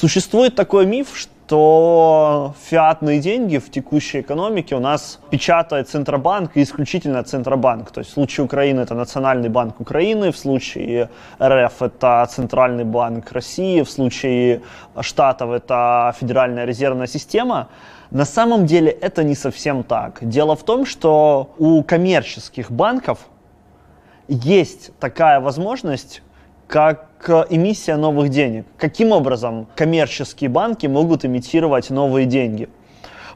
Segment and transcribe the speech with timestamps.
[0.00, 7.24] Существует такой миф, что фиатные деньги в текущей экономике у нас печатает Центробанк и исключительно
[7.24, 7.90] Центробанк.
[7.90, 11.10] То есть в случае Украины это Национальный банк Украины, в случае
[11.42, 14.62] РФ это Центральный банк России, в случае
[15.00, 17.66] Штатов это Федеральная резервная система.
[18.12, 20.18] На самом деле это не совсем так.
[20.20, 23.18] Дело в том, что у коммерческих банков
[24.28, 26.22] есть такая возможность,
[26.68, 28.66] как эмиссия новых денег.
[28.76, 32.68] Каким образом коммерческие банки могут имитировать новые деньги?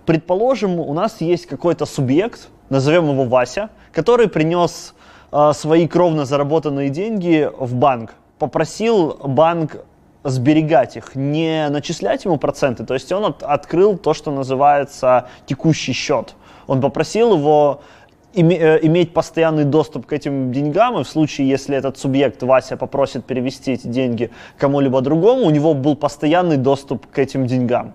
[0.06, 4.94] Предположим, у нас есть какой-то субъект, назовем его Вася, который принес
[5.32, 9.78] э, свои кровно заработанные деньги в банк, попросил банк
[10.24, 12.84] сберегать их, не начислять ему проценты.
[12.84, 16.34] То есть он от, открыл то, что называется текущий счет.
[16.66, 18.01] Он попросил его Э,
[18.34, 23.72] иметь постоянный доступ к этим деньгам, и в случае, если этот субъект, Вася, попросит перевести
[23.72, 27.94] эти деньги кому-либо другому, у него был постоянный доступ к этим деньгам.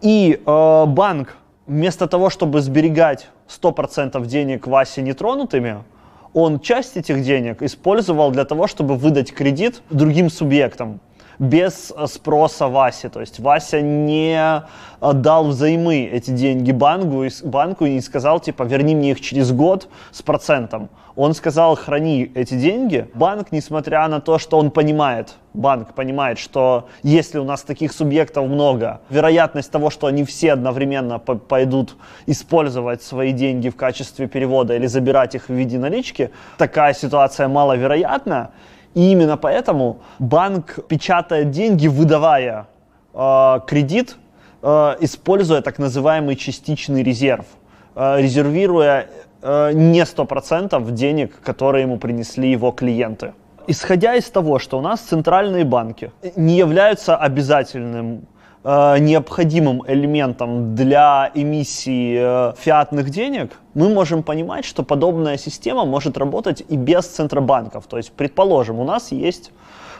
[0.00, 5.84] И э, банк, вместо того, чтобы сберегать 100% денег Васе нетронутыми,
[6.32, 11.00] он часть этих денег использовал для того, чтобы выдать кредит другим субъектам
[11.38, 13.08] без э, спроса Васи.
[13.08, 14.62] То есть Вася не
[15.00, 19.52] э, дал взаймы эти деньги банку банку и не сказал, типа, верни мне их через
[19.52, 20.88] год с процентом.
[21.16, 23.08] Он сказал, храни эти деньги.
[23.14, 28.46] Банк, несмотря на то, что он понимает, банк понимает, что если у нас таких субъектов
[28.46, 34.76] много, вероятность того, что они все одновременно по пойдут использовать свои деньги в качестве перевода
[34.76, 38.50] или забирать их в виде налички, такая ситуация маловероятна.
[38.96, 42.66] И именно поэтому банк печатает деньги, выдавая
[43.12, 44.16] э, кредит,
[44.62, 47.44] э, используя так называемый частичный резерв,
[47.94, 49.06] э, резервируя
[49.42, 53.34] э, не 100% денег, которые ему принесли его клиенты.
[53.66, 58.22] Исходя из того, что у нас центральные банки не являются обязательным
[58.66, 66.64] необходимым элементом для эмиссии э, фиатных денег, мы можем понимать, что подобная система может работать
[66.68, 67.86] и без центробанков.
[67.86, 69.52] То есть, предположим, у нас есть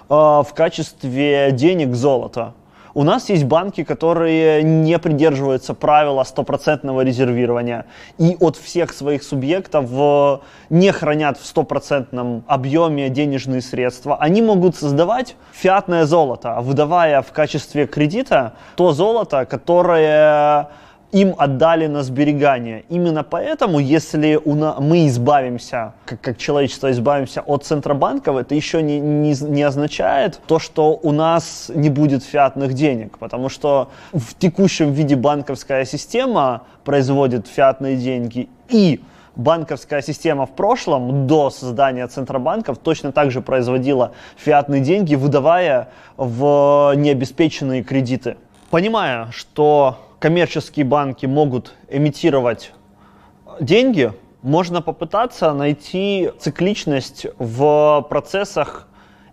[0.09, 2.55] э, в качестве денег золото.
[2.97, 7.85] У нас есть банки, которые не придерживаются правила стопроцентного резервирования
[8.17, 10.39] и от всех своих субъектов э,
[10.71, 14.17] не хранят в стопроцентном объеме денежные средства.
[14.17, 20.71] Они могут создавать фиатное золото, выдавая в качестве кредита то золото, которое
[21.13, 22.85] им отдали на сберегание.
[22.89, 29.35] Именно поэтому, если мы избавимся, как, как человечество избавимся от центробанков, это еще не, не,
[29.41, 35.17] не означает то, что у нас не будет фиатных денег, потому что в текущем виде
[35.17, 39.01] банковская система производит фиатные деньги и
[39.37, 46.95] банковская система в прошлом, до создания центробанков, точно так же производила фиатные деньги, выдавая в
[46.97, 48.37] необеспеченные кредиты.
[48.71, 52.73] Понимая, что коммерческие банки могут эмитировать
[53.61, 58.89] деньги, можно попытаться найти цикличность в процессах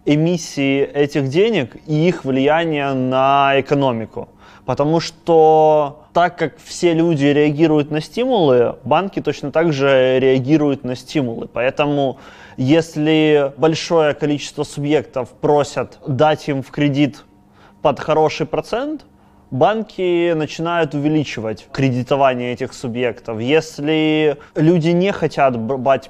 [0.05, 4.29] эмиссии этих денег и их влияния на экономику.
[4.65, 10.95] Потому что так как все люди реагируют на стимулы, банки точно так же реагируют на
[10.95, 11.49] стимулы.
[11.51, 12.19] Поэтому
[12.55, 17.23] если большое количество субъектов просят дать им в кредит
[17.81, 19.05] под хороший процент,
[19.53, 23.39] банки начинают увеличивать кредитование этих субъектов.
[23.39, 26.09] Если люди не хотят брать,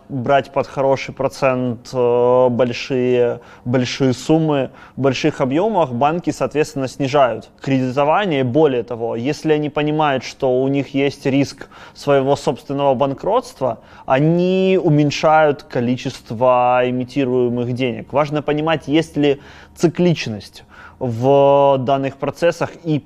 [0.53, 8.45] под хороший процент э, большие, большие суммы в больших объемах, банки, соответственно, снижают кредитование.
[8.45, 15.63] Более того, если они понимают, что у них есть риск своего собственного банкротства, они уменьшают
[15.63, 18.13] количество имитируемых денег.
[18.13, 19.41] Важно понимать, есть ли
[19.75, 20.63] цикличность
[21.03, 23.05] в данных процессах и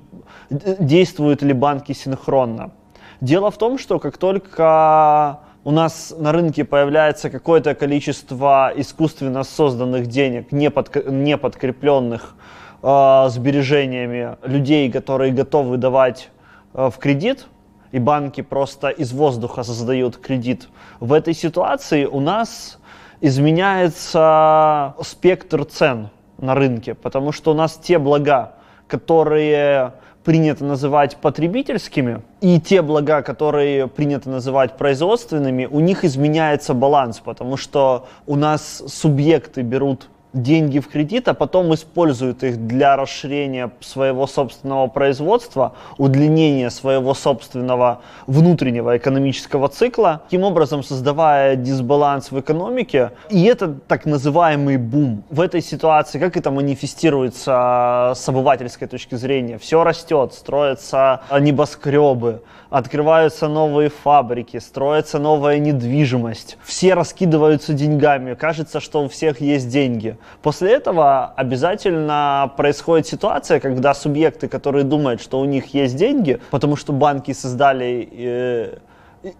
[0.50, 2.70] действуют ли банки синхронно.
[3.20, 10.06] Дело в том, что как только у нас на рынке появляется какое-то количество искусственно созданных
[10.06, 12.36] денег, не, под, не подкрепленных
[12.82, 16.30] э, сбережениями людей, которые готовы давать
[16.74, 17.48] э, в кредит,
[17.90, 20.68] и банки просто из воздуха создают кредит.
[21.00, 22.78] В этой ситуации у нас
[23.20, 28.54] изменяется спектр цен на рынке, потому что у нас те блага,
[28.86, 29.92] которые
[30.24, 37.56] принято называть потребительскими, и те блага, которые принято называть производственными, у них изменяется баланс, потому
[37.56, 44.26] что у нас субъекты берут деньги в кредит, а потом используют их для расширения своего
[44.26, 53.12] собственного производства, удлинения своего собственного внутреннего экономического цикла, таким образом создавая дисбаланс в экономике.
[53.30, 55.24] И это так называемый бум.
[55.30, 59.58] В этой ситуации, как это манифестируется с обывательской точки зрения?
[59.58, 66.58] Все растет, строятся небоскребы, открываются новые фабрики, строится новая недвижимость.
[66.62, 70.17] Все раскидываются деньгами, кажется, что у всех есть деньги.
[70.42, 76.76] После этого обязательно происходит ситуация, когда субъекты, которые думают, что у них есть деньги, потому
[76.76, 78.78] что банки создали э,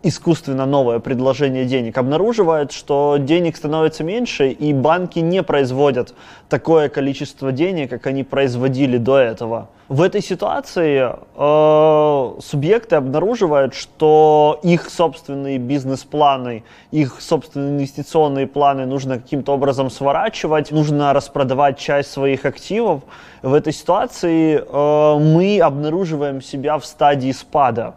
[0.03, 6.15] искусственно новое предложение денег, обнаруживают, что денег становится меньше, и банки не производят
[6.49, 9.69] такое количество денег, как они производили до этого.
[9.89, 19.15] В этой ситуации э, субъекты обнаруживают, что их собственные бизнес-планы, их собственные инвестиционные планы нужно
[19.19, 23.01] каким-то образом сворачивать, нужно распродавать часть своих активов.
[23.41, 27.95] В этой ситуации э, мы обнаруживаем себя в стадии спада.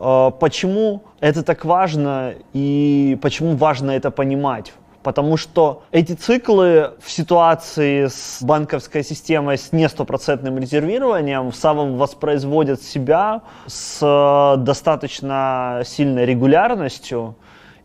[0.00, 4.72] Э, почему это так важно и почему важно это понимать?
[5.02, 11.96] Потому что эти циклы в ситуации с банковской системой с не стопроцентным резервированием в самом
[11.96, 17.36] воспроизводят себя с э, достаточно сильной регулярностью.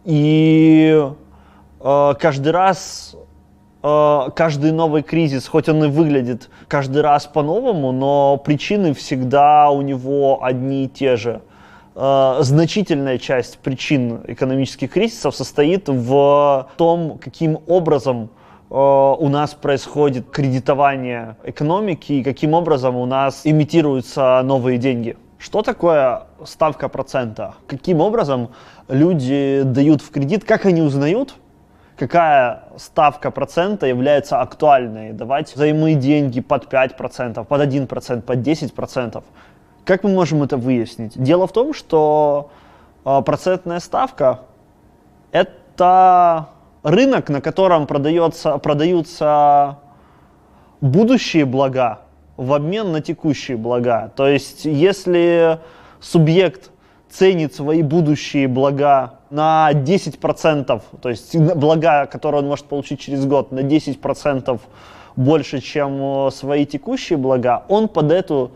[0.06, 1.10] И
[1.82, 3.16] э, каждый раз
[4.36, 10.44] каждый новый кризис, хоть он и выглядит каждый раз по-новому, но причины всегда у него
[10.44, 11.54] одни и те же– Э,
[11.96, 18.30] значительная часть причин экономических кризисов состоит в том, каким образом
[18.70, 25.16] э, у нас происходит кредитование экономики и каким образом у нас имитируются новые деньги.
[25.38, 27.56] Что такое ставка процента?
[27.68, 28.50] Каким образом
[28.90, 30.44] люди дают в кредит?
[30.44, 31.36] Как они узнают,
[31.98, 35.14] какая ставка процента является актуальной?
[35.14, 39.24] Давать взаймы деньги под 5%, под 1%, под 10%.
[39.86, 41.14] Как мы можем это выяснить?
[41.16, 42.50] Дело в том, что
[43.06, 44.42] э, процентная ставка–
[45.32, 46.50] это
[46.82, 49.78] рынок, на котором продается, продаются
[50.82, 52.00] будущие блага
[52.36, 54.12] в обмен на текущие блага.
[54.16, 55.60] То есть, если
[56.02, 56.72] субъект
[57.10, 63.52] ценит свои будущие блага на 10%, то есть блага, которые он может получить через год,
[63.52, 64.60] на 10%
[65.16, 68.52] больше, чем свои текущие блага, он под эту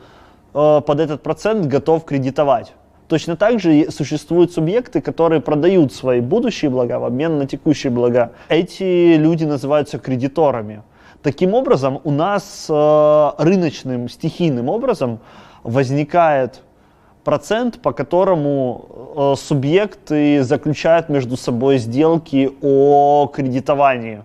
[0.54, 2.74] Э, под этот процент готов кредитовать.
[3.07, 8.31] Точно так же существуют субъекты, которые продают свои будущие блага в обмен на текущие блага.
[8.50, 10.84] Эти люди называются кредиторами.
[11.24, 15.19] Таким образом, у нас э, рыночным, стихийным образом
[15.63, 16.62] возникает
[17.24, 18.86] процент, по которому
[19.16, 24.24] э, субъекты заключают между собой сделки о кредитовании.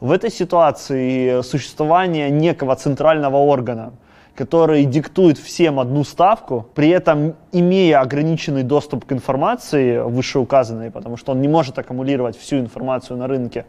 [0.00, 3.92] В этой ситуации существование некого центрального органа–
[4.36, 11.32] который диктует всем одну ставку, при этом имея ограниченный доступ к информации вышеуказанной, потому что
[11.32, 13.64] он не может аккумулировать всю информацию на рынке,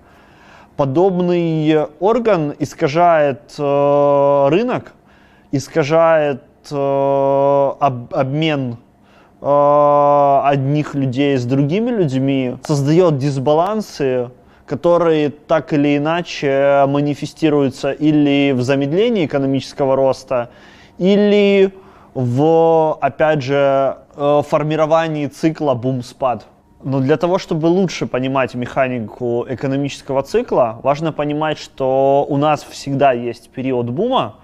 [0.76, 4.94] подобный орган искажает э, рынок,
[5.52, 6.76] искажает э,
[7.80, 8.78] об, обмен
[9.42, 14.30] э, одних людей с другими людьми, создает дисбалансы
[14.68, 20.50] которые так или иначе манифестируются или в замедлении экономического роста,
[20.98, 21.72] или
[22.14, 26.46] в, опять же, э, формировании цикла бум-спад.
[26.84, 33.14] Но для того, чтобы лучше понимать механику экономического цикла, важно понимать, что у нас всегда
[33.14, 34.36] есть период бума,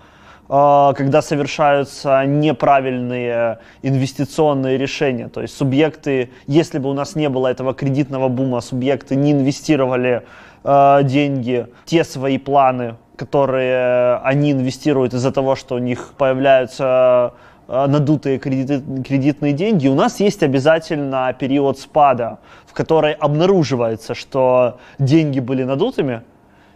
[0.53, 5.27] когда совершаются неправильные инвестиционные решения.
[5.27, 10.21] То есть субъекты, если бы у нас не было этого кредитного бума, субъекты не инвестировали
[10.63, 17.33] э, деньги, те свои планы, которые они инвестируют из-за того, что у них появляются
[17.67, 24.77] э, надутые кредиты, кредитные деньги, у нас есть обязательно период спада, в который обнаруживается, что
[24.99, 26.21] деньги были надутыми,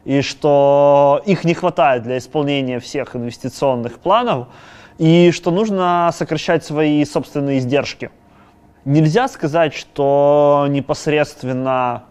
[0.08, 4.48] и что их не хватает для исполнения всех инвестиционных планов,
[4.98, 8.10] и что нужно сокращать свои собственные издержки.
[8.86, 12.06] Нельзя сказать, что непосредственно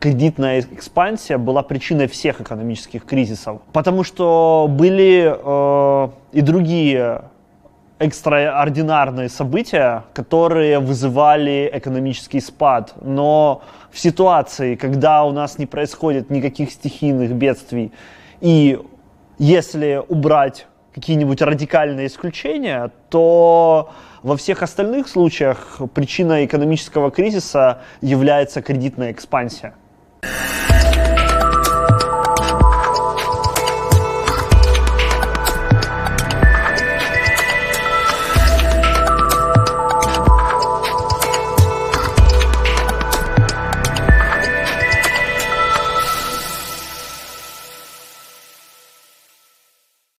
[0.00, 7.22] кредитная экспансия была причиной всех экономических кризисов, потому что были э, и другие
[8.00, 12.94] экстраординарные события, которые вызывали экономический спад.
[13.02, 17.92] Но в ситуации, когда у нас не происходит никаких стихийных бедствий,
[18.40, 18.80] и
[19.38, 23.90] если убрать какие-нибудь радикальные исключения, то
[24.22, 29.74] во всех остальных случаях причиной экономического кризиса является кредитная экспансия.